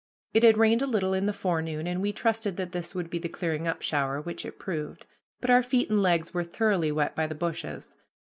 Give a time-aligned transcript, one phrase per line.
[0.33, 3.19] It had rained a little in the forenoon, and we trusted that this would be
[3.19, 5.05] the clearing up shower, which it proved;
[5.39, 7.97] but our feet and legs were thoroughly wet by the bushes.